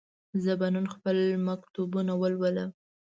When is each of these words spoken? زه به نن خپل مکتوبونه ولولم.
زه 0.43 0.51
به 0.59 0.67
نن 0.73 0.85
خپل 0.95 1.17
مکتوبونه 1.47 2.13
ولولم. 2.21 2.69